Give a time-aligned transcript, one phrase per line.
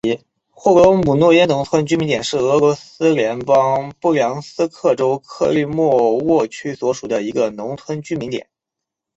[0.49, 8.47] 霍罗姆诺耶农村居民点是俄罗斯联邦布良斯克州克利莫沃区所属的一个农村居民点。